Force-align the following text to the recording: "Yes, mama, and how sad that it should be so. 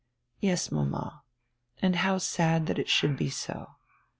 "Yes, 0.39 0.71
mama, 0.71 1.21
and 1.79 1.97
how 1.97 2.17
sad 2.17 2.65
that 2.65 2.79
it 2.79 2.89
should 2.89 3.15
be 3.15 3.29
so. 3.29 3.67